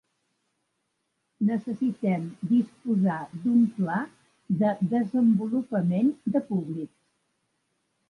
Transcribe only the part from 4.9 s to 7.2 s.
desenvolupament de públics.